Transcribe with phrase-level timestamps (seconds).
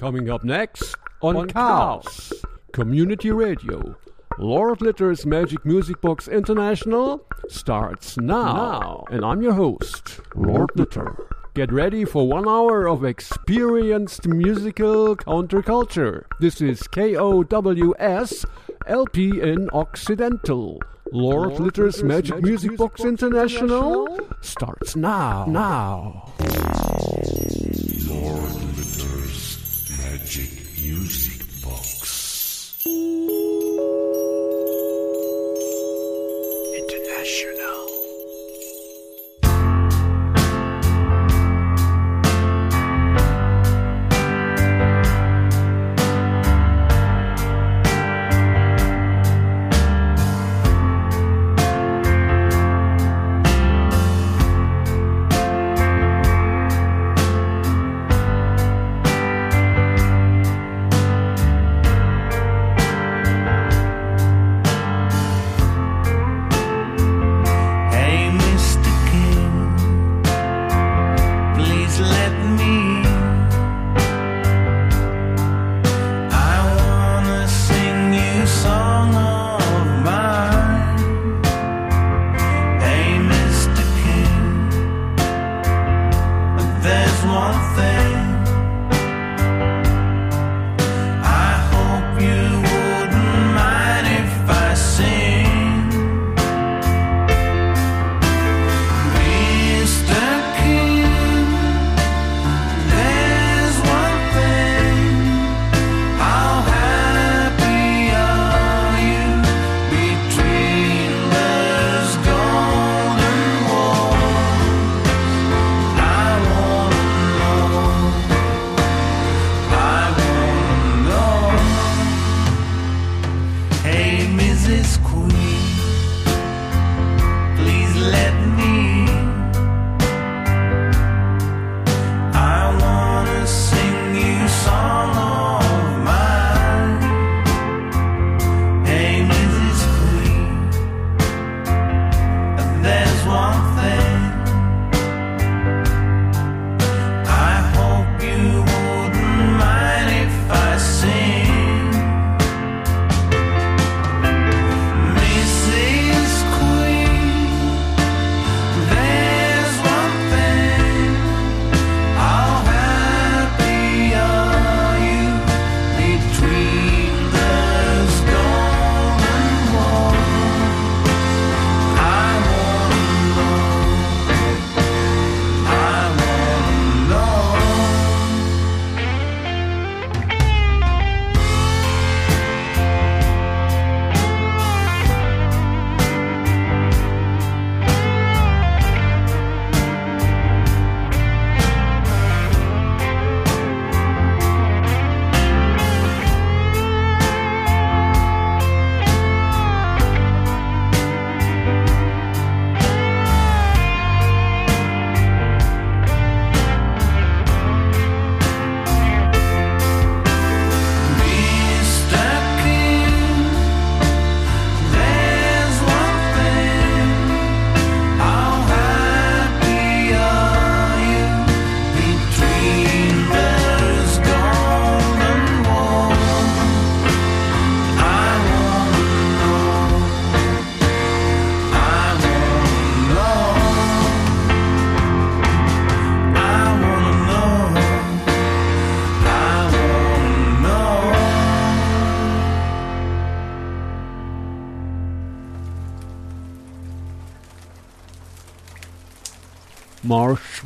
[0.00, 2.32] Coming up next on, on Chaos
[2.72, 3.94] Community Radio.
[4.38, 8.54] Lord Litter's Magic Music Box International starts now.
[8.54, 9.04] now.
[9.10, 11.14] And I'm your host, Lord Litter.
[11.54, 16.24] Get ready for one hour of experienced musical counterculture.
[16.38, 18.46] This is KOWS
[18.86, 20.80] LP in Occidental.
[21.12, 25.44] Lord, Lord Litter's Magic, Magic Music, Music Box, Box International, International starts now.
[25.44, 26.32] Now.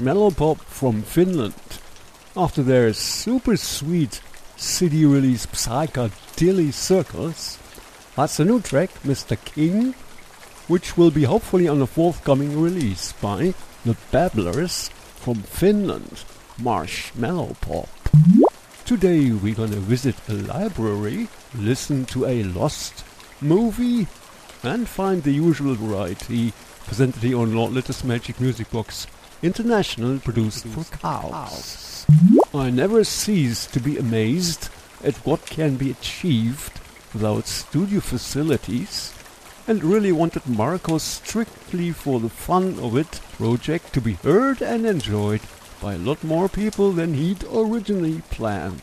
[0.05, 1.55] Marshmallow Pop from Finland.
[2.37, 4.21] After their super sweet
[4.55, 7.59] CD release Psychedelic Circles,
[8.15, 9.43] that's a new track, Mr.
[9.43, 9.95] King,
[10.69, 13.55] which will be hopefully on a forthcoming release by
[13.87, 16.25] The Babblers from Finland,
[16.59, 17.89] Marshmallow Pop.
[18.85, 23.05] Today we're gonna visit a library, listen to a lost
[23.41, 24.07] movie,
[24.63, 26.53] and find the usual variety
[26.87, 29.07] presented here on Lord Litter's Magic Music Box
[29.45, 32.07] International produced for Chaos.
[32.55, 34.71] I never cease to be amazed
[35.05, 36.81] at what can be achieved
[37.13, 39.13] without studio facilities
[39.67, 44.87] and really wanted Marco strictly for the fun of it project to be heard and
[44.87, 45.43] enjoyed
[45.79, 48.81] by a lot more people than he'd originally planned.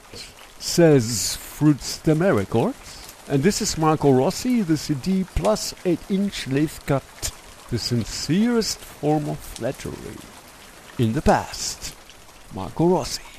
[0.60, 3.16] says Fruits de Records.
[3.28, 7.32] And this is Marco Rossi, the CD plus 8 inch lathe cut,
[7.72, 10.22] the sincerest form of flattery.
[11.02, 11.96] In the past,
[12.54, 13.31] Marco Rossi.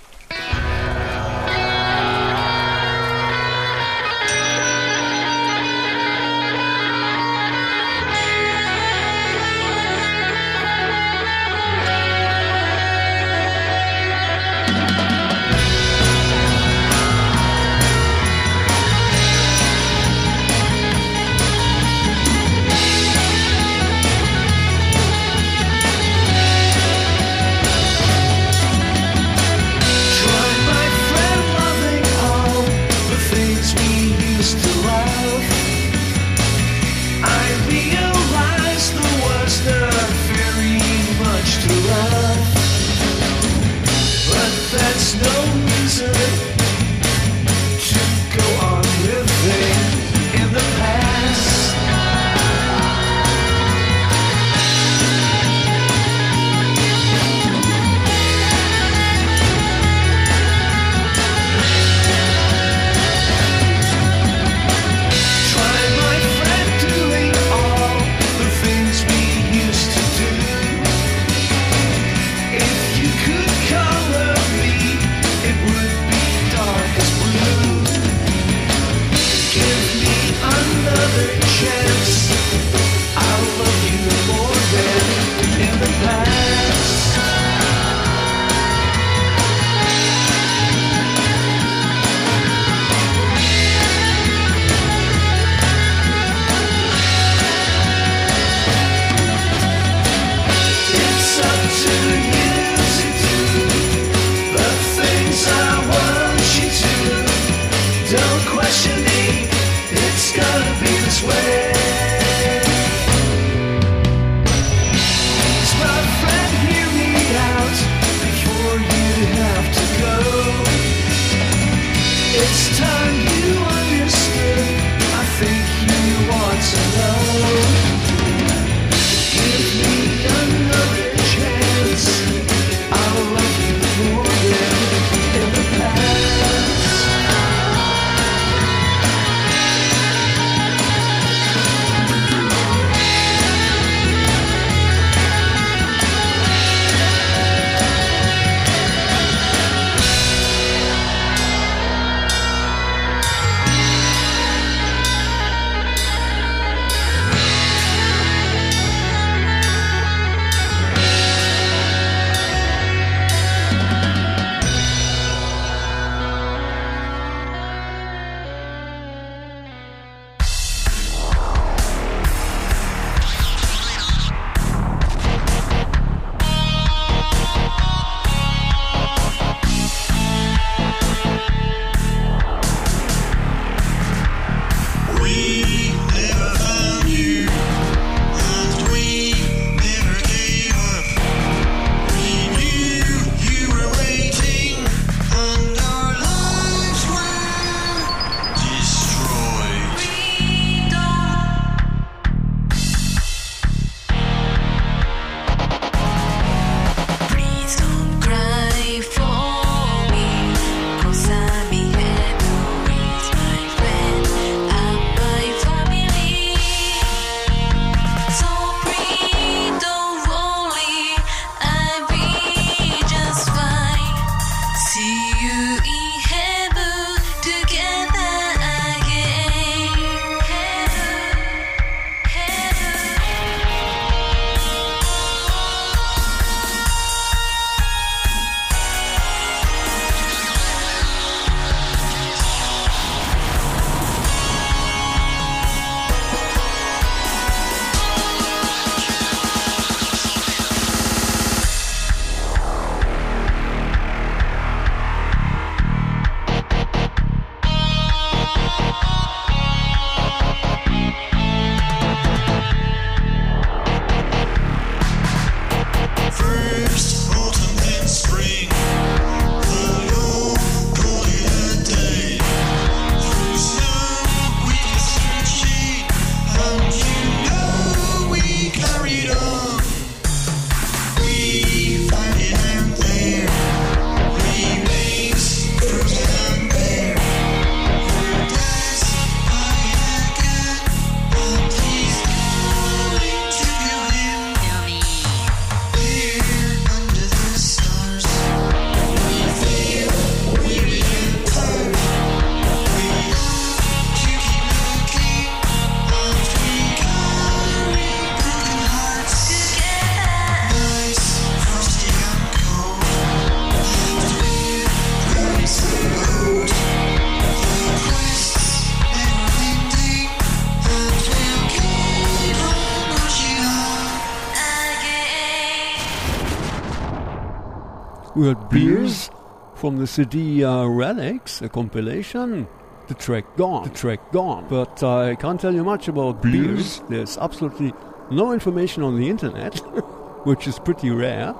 [328.42, 329.30] We heard Beers
[329.76, 332.66] from the CD uh, Relics, a compilation.
[333.06, 333.84] The track Gone.
[333.84, 334.66] The track Gone.
[334.68, 337.02] But I can't tell you much about Beers.
[337.08, 337.92] There's absolutely
[338.32, 339.78] no information on the internet,
[340.44, 341.54] which is pretty rare.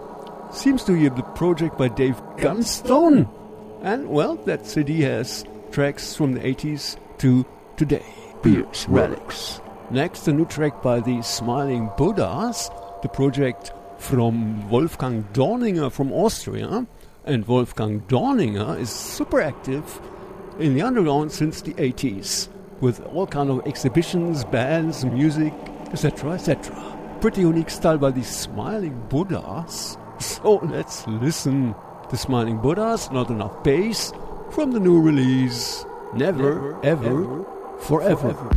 [0.51, 3.29] Seems to be the project by Dave Gunstone.
[3.83, 7.47] And, well, that CD has tracks from the 80s to
[7.77, 8.13] today.
[8.43, 9.61] Beers, Relics.
[9.93, 12.71] Next, a new track by the Smiling Buddhas,
[13.03, 13.71] the project
[14.03, 16.87] from Wolfgang Dorninger from Austria.
[17.25, 20.01] And Wolfgang Dorninger is super active
[20.59, 22.49] in the underground since the 80s,
[22.81, 25.55] with all kind of exhibitions, bands, music,
[25.93, 26.99] etc., etc.
[27.21, 29.97] Pretty unique style by the Smiling Buddhas.
[30.19, 31.75] So let's listen.
[32.11, 34.13] The Smiling Buddhas, not enough bass,
[34.51, 35.87] from the new release.
[36.13, 37.45] Never, Never ever, ever,
[37.79, 38.35] forever.
[38.35, 38.51] forever.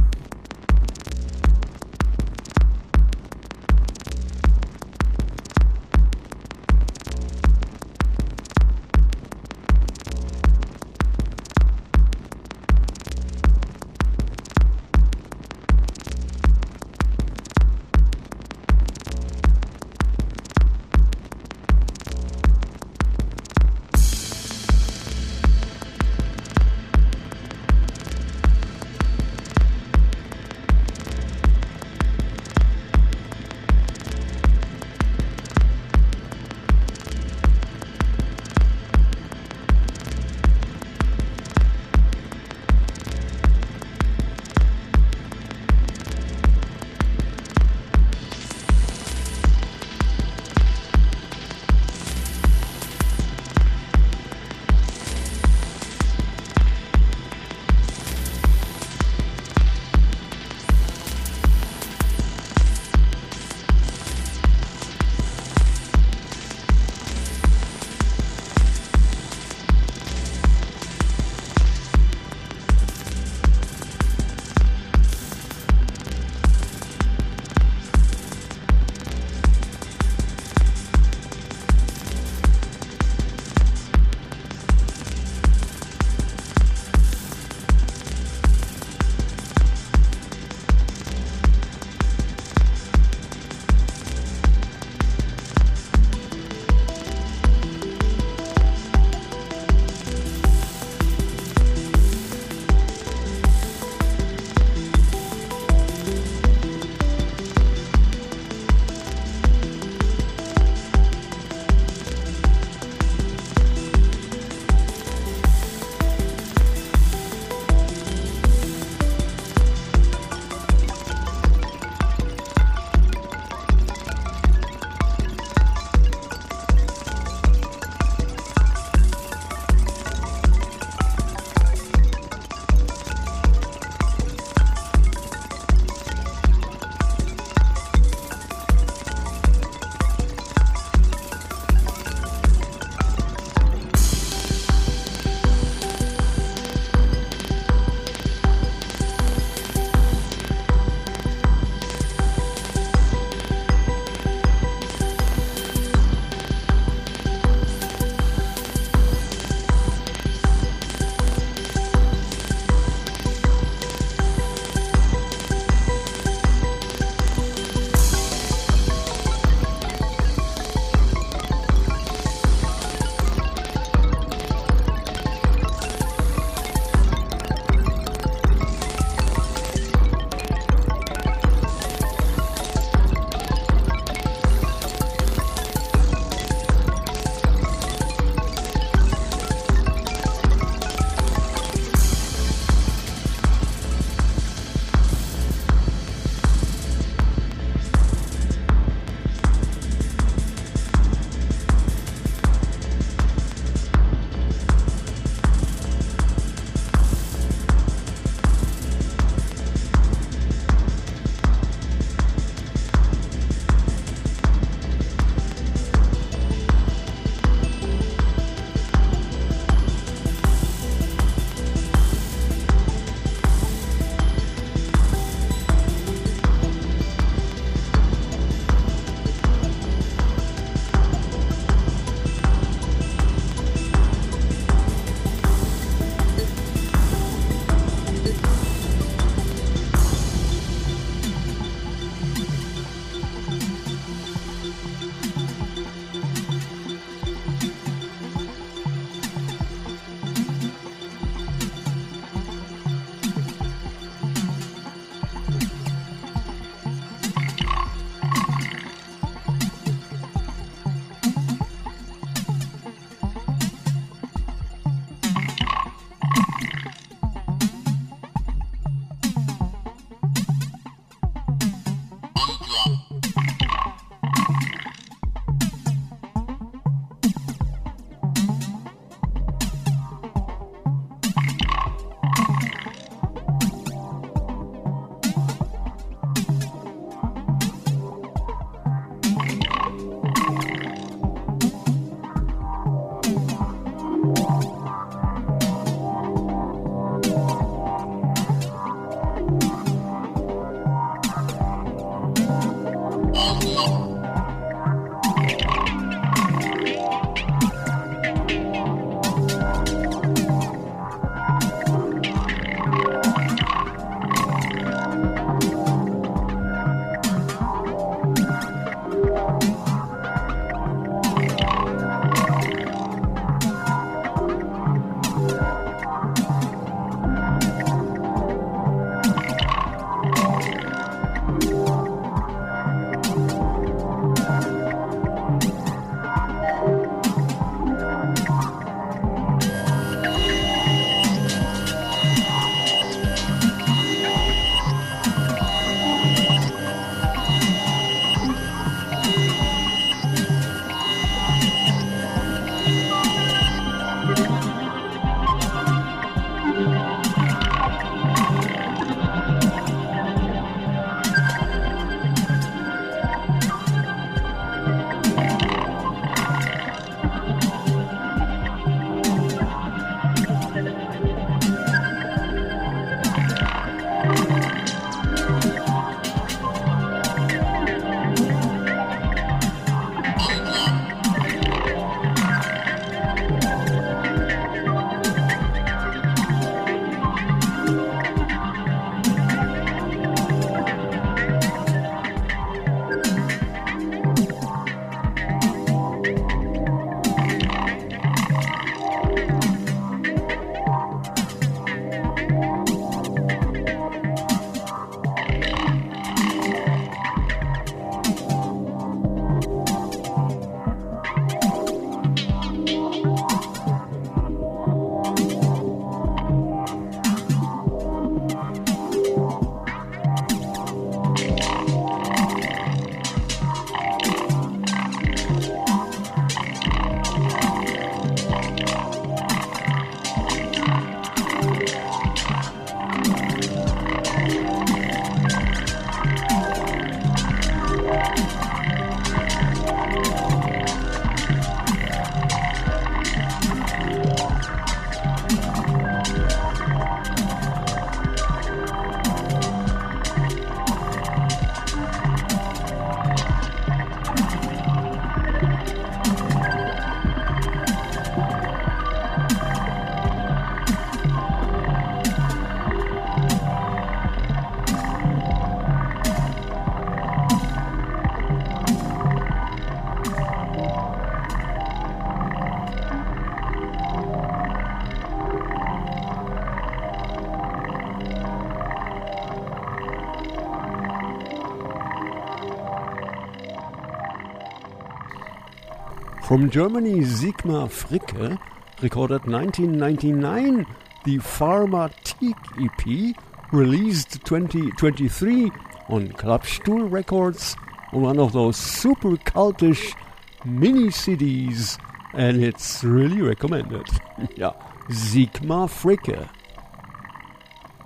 [486.45, 488.59] From Germany, Siegmar Fricke
[489.01, 490.85] recorded 1999
[491.23, 493.35] the Pharmatique EP,
[493.73, 495.71] released 2023
[496.07, 497.75] on Klappstuhl Records,
[498.13, 500.15] on one of those super cultish
[500.63, 501.97] mini CDs,
[502.33, 504.05] and it's really recommended.
[504.55, 504.73] yeah,
[505.09, 506.47] Siegmar Fricke.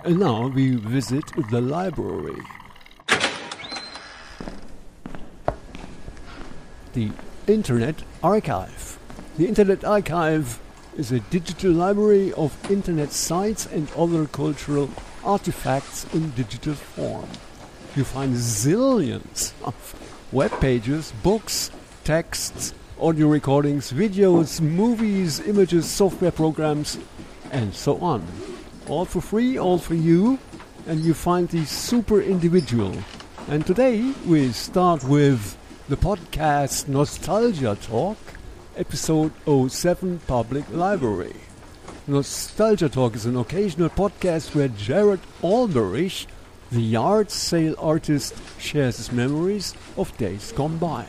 [0.02, 2.42] And now we visit the library.
[6.94, 7.10] The
[7.46, 8.98] Internet Archive.
[9.36, 10.60] The Internet Archive
[10.96, 14.90] is a digital library of internet sites and other cultural
[15.24, 17.28] artifacts in digital form.
[17.96, 19.74] You find zillions of
[20.32, 21.70] web pages, books,
[22.04, 26.98] texts, audio recordings, videos, movies, images, software programs,
[27.50, 28.26] and so on
[28.90, 30.38] all for free, all for you,
[30.86, 32.92] and you find these super individual.
[33.48, 35.56] And today we start with
[35.90, 38.16] the podcast Nostalgia Talk,
[38.76, 41.34] episode 07 Public Library.
[42.06, 46.28] Nostalgia Talk is an occasional podcast where Jared Alberich,
[46.70, 51.06] the yard sale artist, shares his memories of days gone by.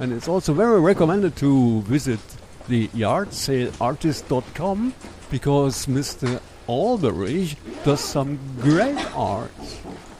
[0.00, 2.18] And it's also very recommended to visit
[2.66, 4.94] the yardsaleartist.com
[5.30, 6.40] because Mr.
[6.68, 7.54] Alberich
[7.84, 9.52] does some great art.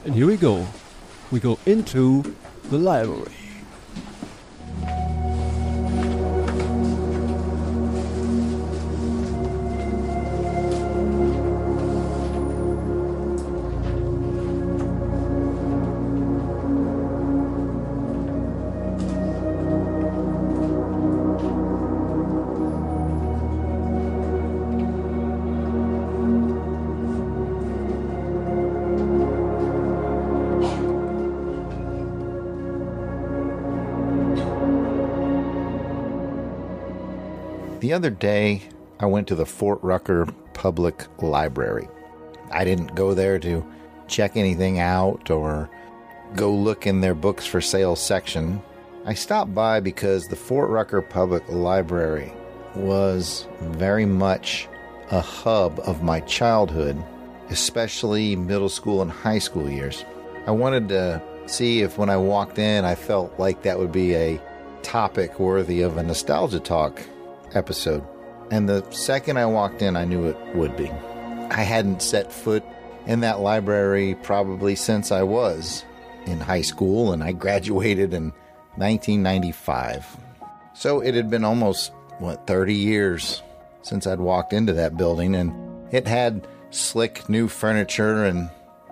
[0.05, 0.65] And here we go.
[1.29, 2.23] We go into
[2.69, 3.44] the library.
[37.85, 38.63] The other day,
[38.99, 41.87] I went to the Fort Rucker Public Library.
[42.49, 43.63] I didn't go there to
[44.07, 45.69] check anything out or
[46.35, 48.59] go look in their books for sale section.
[49.05, 52.33] I stopped by because the Fort Rucker Public Library
[52.73, 54.67] was very much
[55.11, 56.97] a hub of my childhood,
[57.49, 60.03] especially middle school and high school years.
[60.47, 64.15] I wanted to see if when I walked in, I felt like that would be
[64.15, 64.41] a
[64.81, 66.99] topic worthy of a nostalgia talk
[67.55, 68.03] episode.
[68.51, 70.89] And the second I walked in, I knew it would be.
[71.49, 72.63] I hadn't set foot
[73.05, 75.83] in that library probably since I was
[76.25, 78.33] in high school, and I graduated in
[78.77, 80.05] 1995.
[80.73, 83.41] So it had been almost, what, 30 years
[83.81, 85.53] since I'd walked into that building, and
[85.93, 88.49] it had slick new furniture and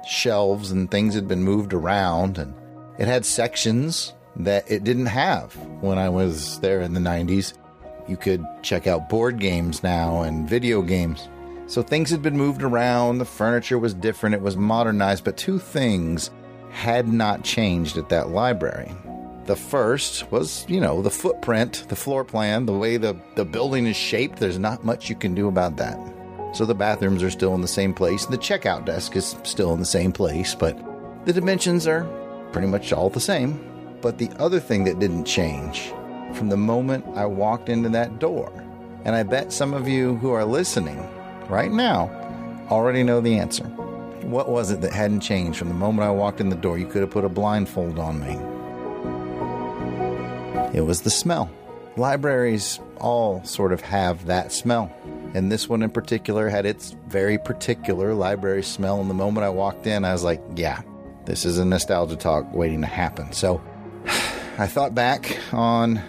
[0.07, 2.53] shelves, and things had been moved around, and
[2.97, 7.53] it had sections that it didn't have when I was there in the 90s.
[8.07, 11.29] You could check out board games now and video games.
[11.67, 15.59] So things had been moved around, the furniture was different, it was modernized, but two
[15.59, 16.29] things
[16.71, 18.91] had not changed at that library.
[19.45, 23.87] The first was, you know, the footprint, the floor plan, the way the, the building
[23.87, 24.39] is shaped.
[24.39, 25.97] There's not much you can do about that.
[26.53, 29.73] So the bathrooms are still in the same place, and the checkout desk is still
[29.73, 30.77] in the same place, but
[31.25, 32.03] the dimensions are
[32.51, 33.59] pretty much all the same.
[34.01, 35.93] But the other thing that didn't change
[36.33, 38.51] from the moment I walked into that door.
[39.05, 40.97] And I bet some of you who are listening
[41.49, 42.09] right now
[42.69, 43.65] already know the answer.
[44.23, 46.77] What was it that hadn't changed from the moment I walked in the door?
[46.77, 48.39] You could have put a blindfold on me.
[50.73, 51.51] It was the smell.
[51.97, 54.91] Libraries all sort of have that smell.
[55.35, 59.01] And this one in particular had its very particular library smell.
[59.01, 60.81] And the moment I walked in, I was like, yeah,
[61.25, 63.33] this is a nostalgia talk waiting to happen.
[63.33, 63.61] So
[64.57, 66.01] I thought back on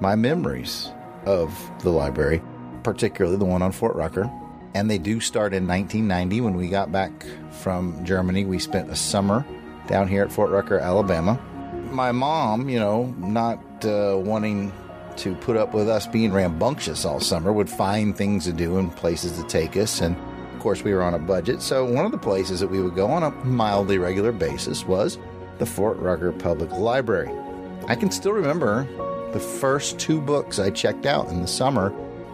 [0.00, 0.90] my memories
[1.24, 2.42] of the library,
[2.82, 4.30] particularly the one on Fort Rucker.
[4.74, 8.44] And they do start in 1990 when we got back from Germany.
[8.44, 9.44] We spent a summer
[9.86, 11.40] down here at Fort Rucker, Alabama.
[11.90, 14.72] My mom, you know, not uh, wanting
[15.16, 18.94] to put up with us being rambunctious all summer, would find things to do and
[18.94, 20.02] places to take us.
[20.02, 20.14] And
[20.54, 21.62] of course, we were on a budget.
[21.62, 25.18] So, one of the places that we would go on a mildly regular basis was
[25.58, 27.30] the Fort Rucker Public Library.
[27.88, 28.86] I can still remember
[29.36, 31.88] the first two books I checked out in the summer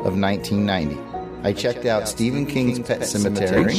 [0.04, 0.96] of 1990.
[1.42, 3.72] I checked out Stephen King's Pet Sematary.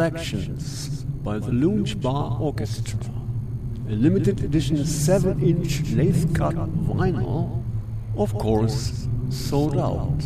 [0.00, 2.98] Reflections by the Lounge Bar Orchestra.
[3.86, 7.62] A limited edition 7 inch lathe cut vinyl,
[8.16, 10.20] of course, sold out.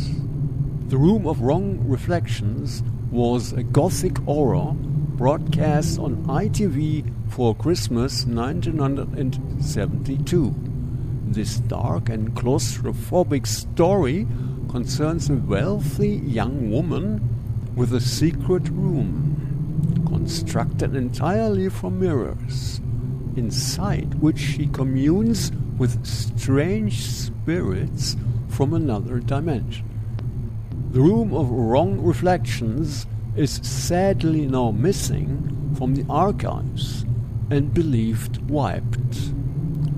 [0.87, 4.71] The Room of Wrong Reflections was a gothic horror
[5.17, 10.55] broadcast on ITV for Christmas 1972.
[11.25, 14.25] This dark and claustrophobic story
[14.69, 17.19] concerns a wealthy young woman
[17.75, 19.34] with a secret room
[20.25, 22.81] constructed entirely from mirrors,
[23.35, 29.85] inside which she communes with strange spirits from another dimension.
[30.89, 37.05] The Room of Wrong Reflections is sadly now missing from the archives
[37.51, 39.31] and believed wiped.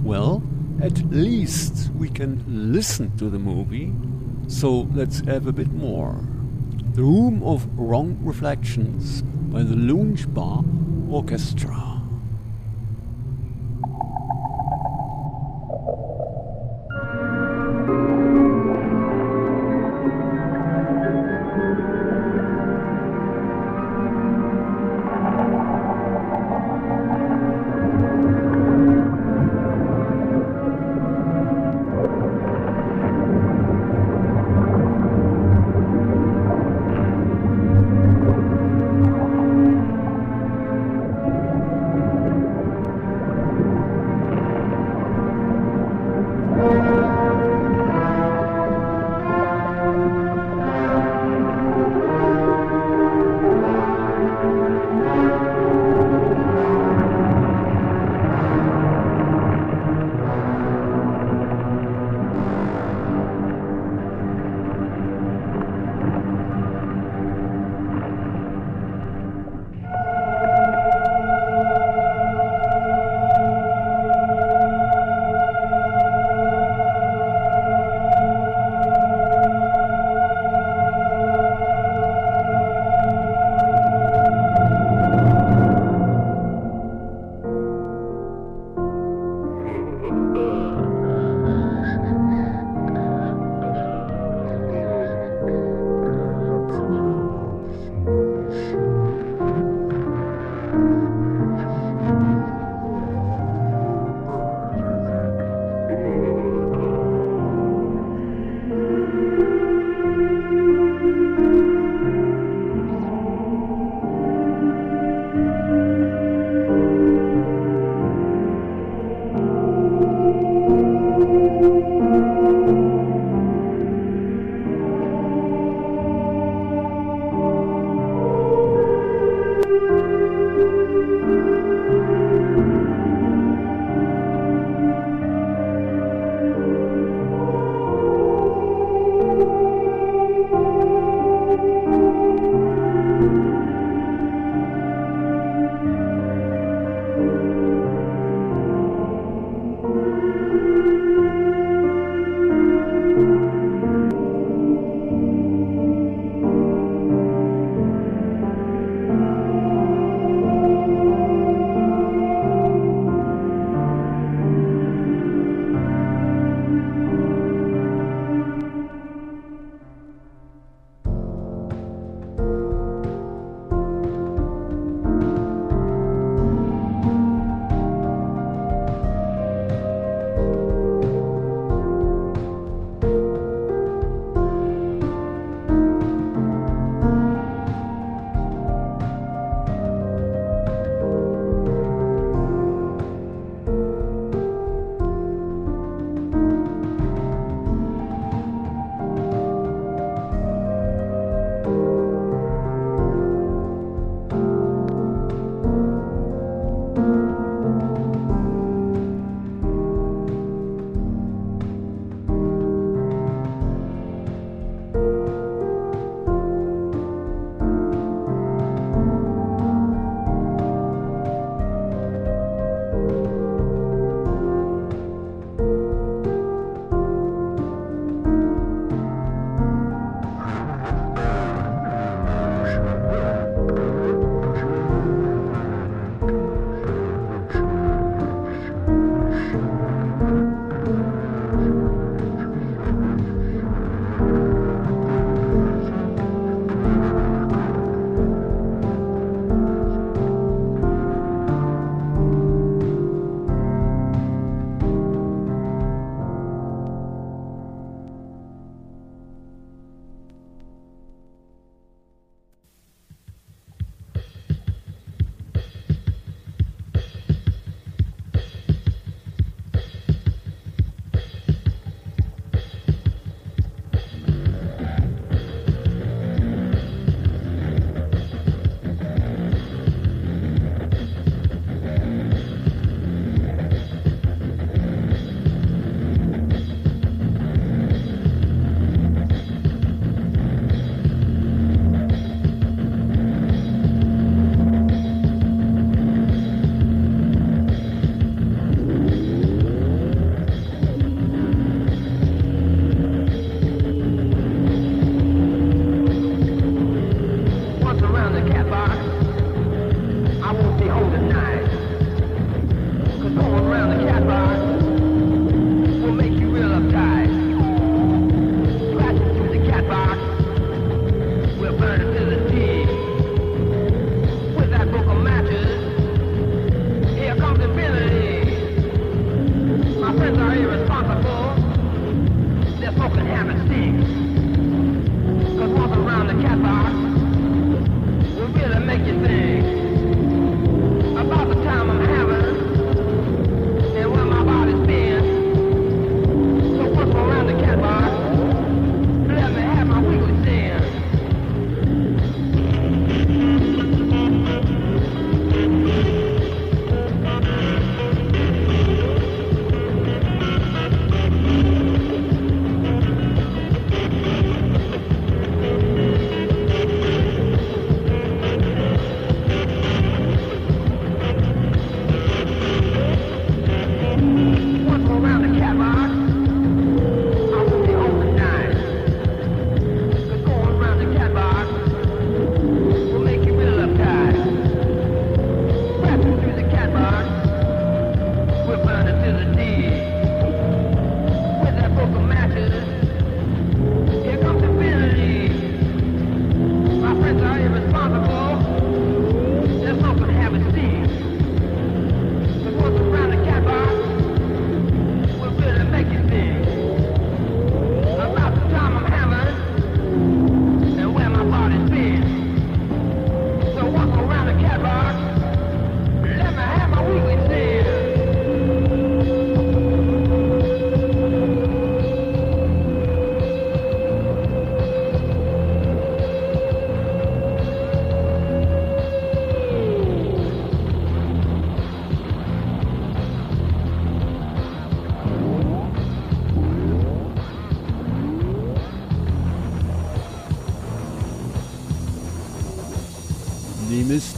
[0.04, 0.44] Well,
[0.82, 3.94] at least we can listen to the movie,
[4.50, 6.20] so let's have a bit more.
[6.98, 10.64] The Room of Wrong Reflections by the Lounge Bar
[11.08, 11.97] Orchestra.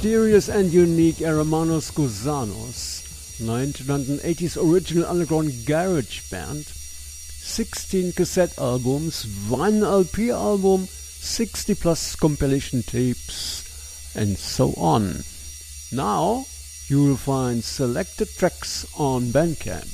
[0.10, 3.06] Mysterious and unique Hermanos Gusanos,
[3.46, 14.16] 1980s original underground garage band, 16 cassette albums, one LP album, 60 plus compilation tapes,
[14.16, 15.22] and so on.
[15.92, 16.46] Now
[16.88, 19.86] you will find selected tracks on Bandcamp.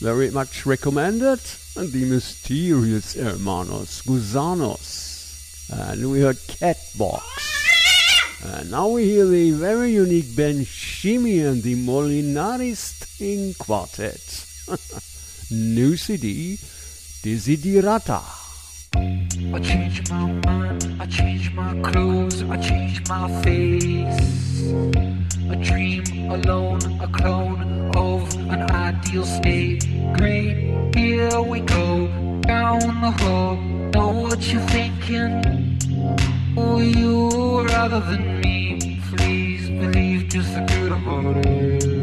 [0.00, 1.40] Very much recommended,
[1.74, 5.70] and the mysterious Hermanos Gusanos.
[5.72, 7.61] And we heard Catbox.
[8.44, 14.18] And now we hear the very unique Ben Shimi and the Molinari String Quartet.
[15.50, 16.56] New CD,
[17.22, 18.20] Desiderata.
[18.96, 24.60] I change my mind, I change my clothes, I change my face.
[25.48, 29.86] A dream alone, a clone of an ideal state.
[30.16, 32.08] Great, here we go,
[32.40, 33.56] down the hall.
[33.94, 35.78] Know what you're thinking?
[36.54, 39.00] Oh, you rather than me.
[39.16, 42.01] Please believe just the good about it.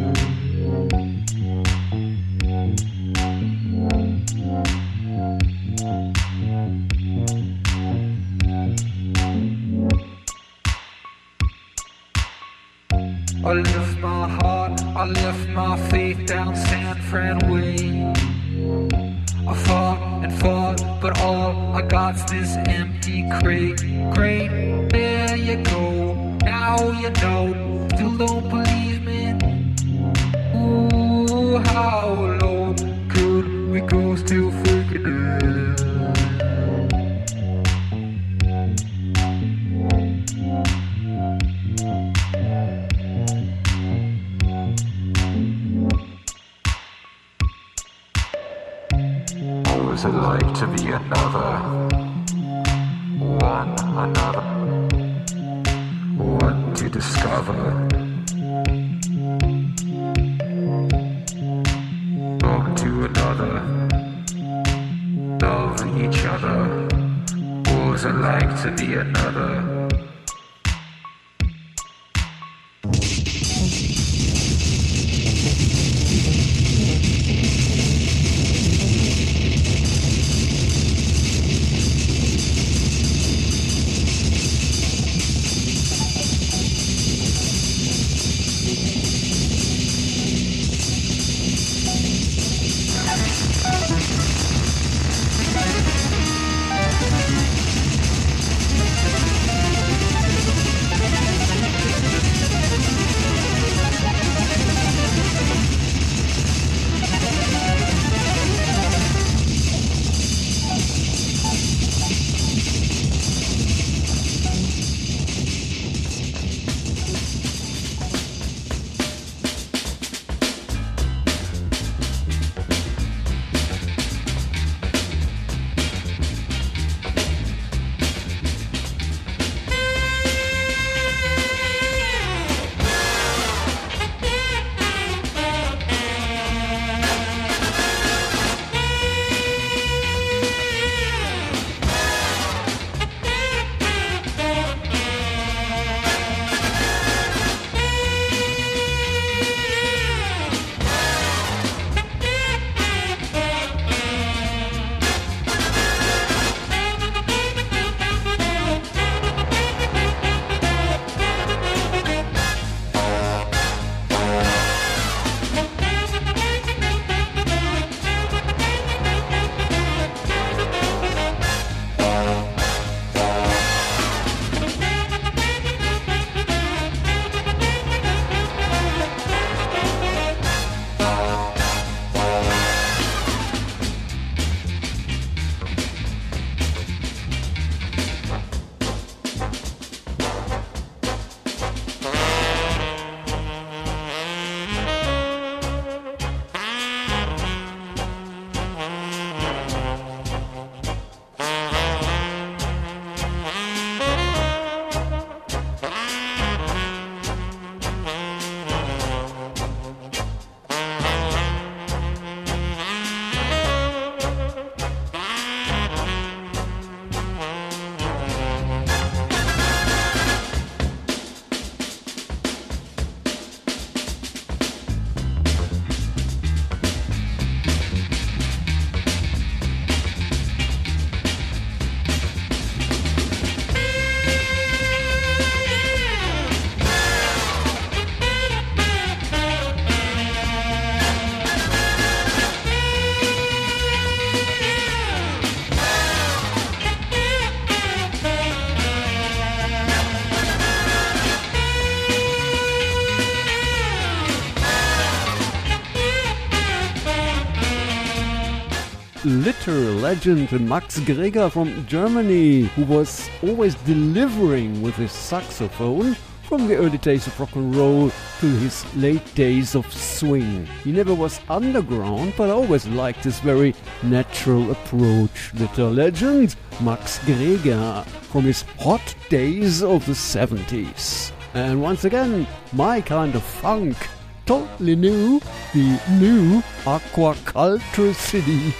[259.99, 266.97] legend Max Greger from Germany, who was always delivering with his saxophone from the early
[266.97, 270.65] days of rock and roll to his late days of swing.
[270.83, 275.53] He never was underground, but always liked his very natural approach.
[275.53, 281.31] Little legend Max Greger from his hot days of the 70s.
[281.53, 283.97] And once again, my kind of funk
[284.45, 285.39] totally new,
[285.73, 288.73] the new Aquaculture City.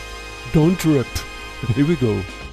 [0.56, 1.06] don't trip.
[1.74, 2.45] Here we go.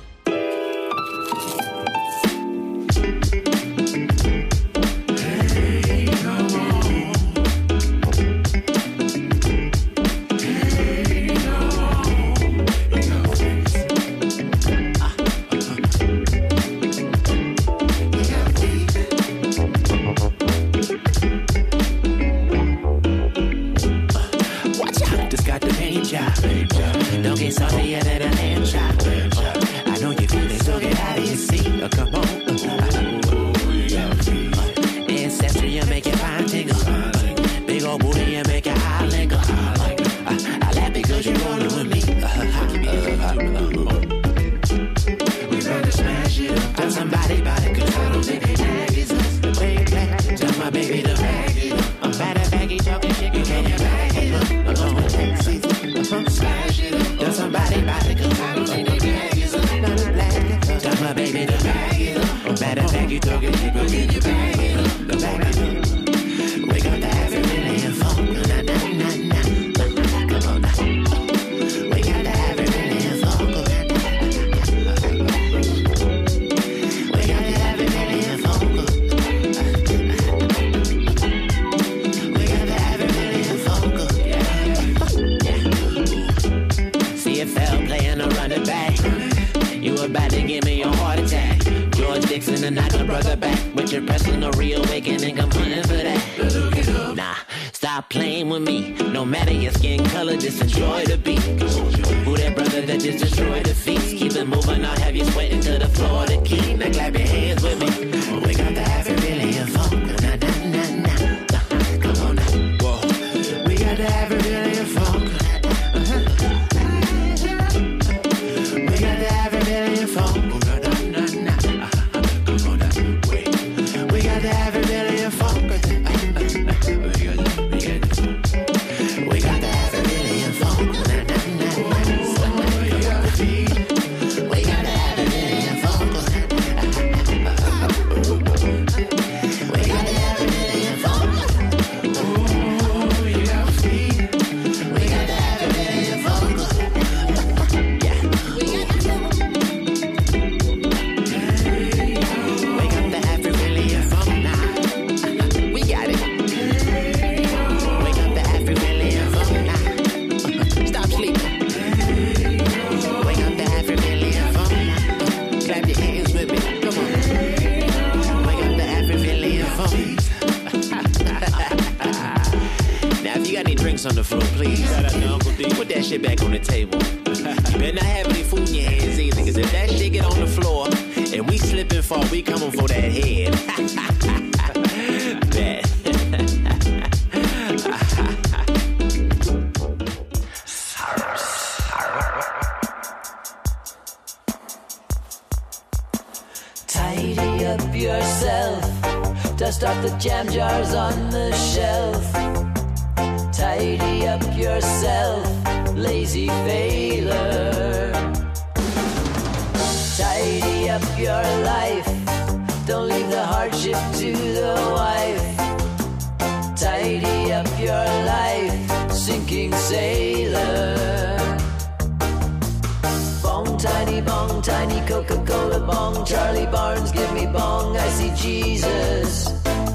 [224.63, 229.51] tiny Coca-Cola bong, Charlie Barnes, give me bong, I see Jesus.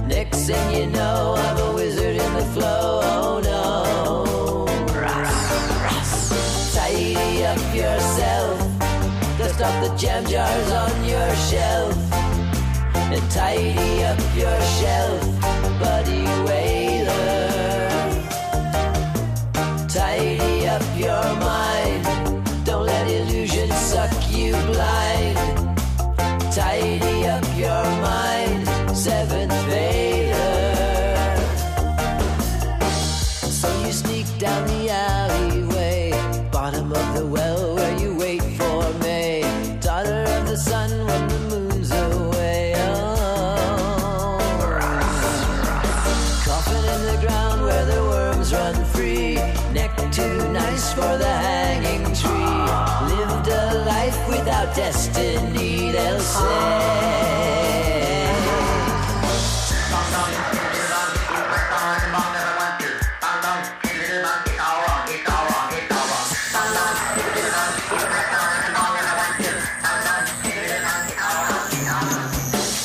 [0.07, 5.01] Next thing you know, I'm a wizard in the flow, oh no.
[5.01, 5.51] Ross,
[5.83, 6.75] Ross.
[6.75, 8.61] Tidy up yourself,
[9.39, 11.97] dust off the jam jars on your shelf,
[12.95, 15.58] and tidy up your shelf.
[54.75, 57.19] Destiny, they'll say.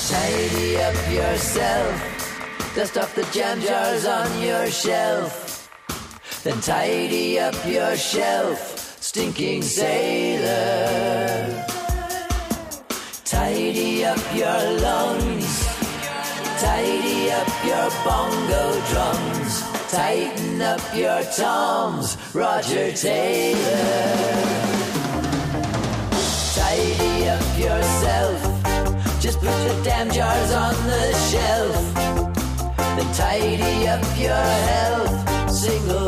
[0.09, 5.69] Tidy up yourself, dust off the jam jars on your shelf.
[6.43, 11.33] Then tidy up your shelf, stinking sailor.
[13.43, 15.65] Tidy up your lungs,
[16.63, 23.83] tidy up your bongo drums, tighten up your toms, Roger Taylor.
[26.55, 28.39] Tidy up yourself,
[29.19, 31.93] just put your damn jars on the shelf.
[32.95, 36.02] Then tidy up your health, single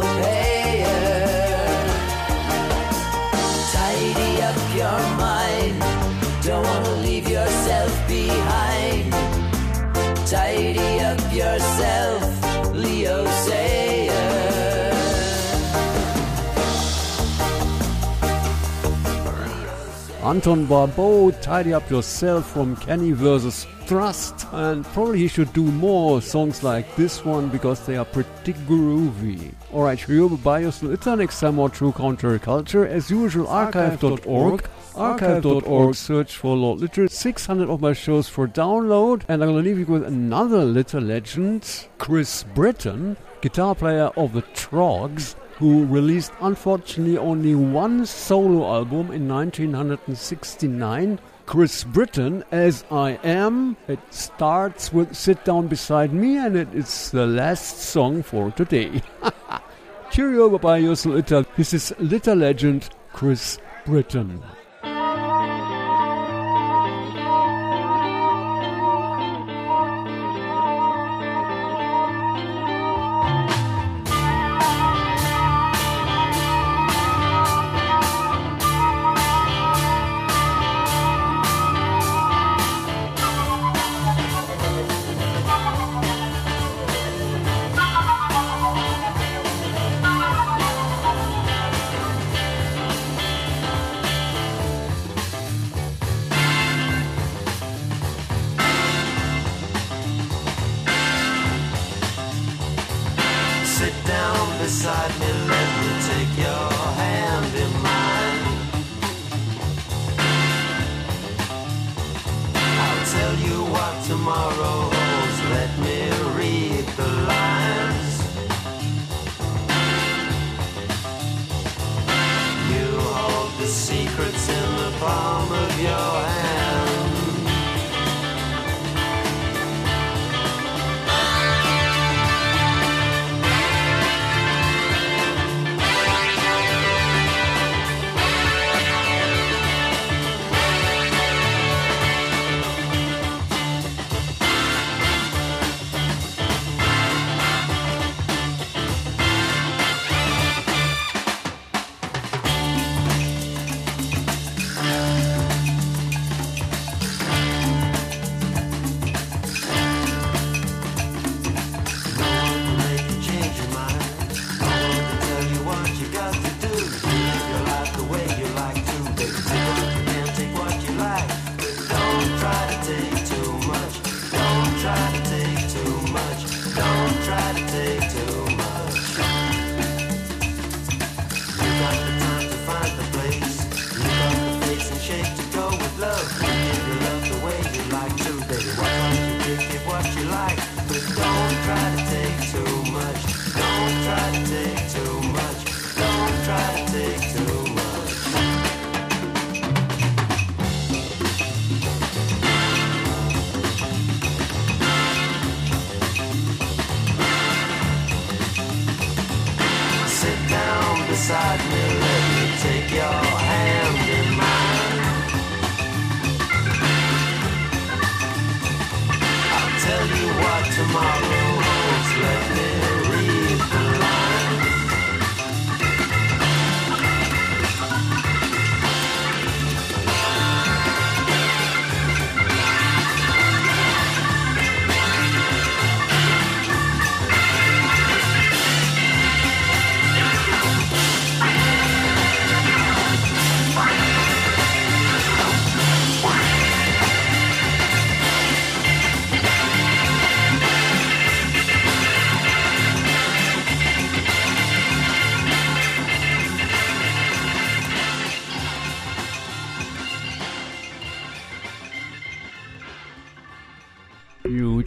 [20.26, 23.68] Anton Barbeau, Tidy Up Yourself from Kenny vs.
[23.86, 24.48] Thrust.
[24.54, 29.54] And probably he should do more songs like this one because they are pretty groovy.
[29.72, 30.04] Alright,
[30.44, 30.94] by yourself.
[30.94, 32.88] It's next time more True Counterculture.
[32.88, 34.68] As usual, archive.org.
[34.96, 37.08] Archive.org, search for Lord Litter.
[37.08, 39.22] 600 of my shows for download.
[39.28, 44.42] And I'm gonna leave you with another Litter legend, Chris Britton, guitar player of the
[44.42, 51.20] Troggs who released unfortunately only one solo album in 1969.
[51.46, 53.78] Chris Britton, As I Am.
[53.88, 59.02] It starts with Sit Down Beside Me and it is the last song for today.
[60.12, 60.82] Cheerio, bye bye.
[60.82, 64.42] This is Litter legend Chris Britton.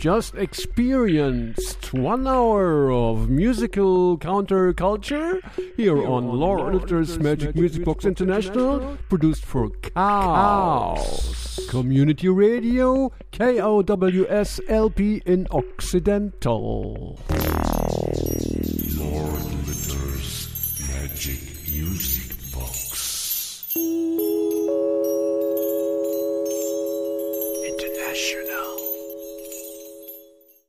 [0.09, 5.39] Just experienced one hour of musical counterculture
[5.77, 11.61] here on Lord Litter's Magic Music Box International, produced for Cows.
[11.69, 17.19] Community Radio, KOWSLP in Occidental.